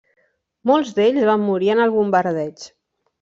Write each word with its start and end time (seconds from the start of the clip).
Molts 0.69 0.93
d'ells 0.99 1.27
van 1.31 1.43
morir 1.49 1.69
en 1.73 1.83
el 1.85 1.93
bombardeig. 1.99 2.65